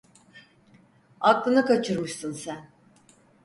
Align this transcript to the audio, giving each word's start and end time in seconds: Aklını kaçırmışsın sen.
Aklını 1.21 1.65
kaçırmışsın 1.65 2.31
sen. 2.31 2.67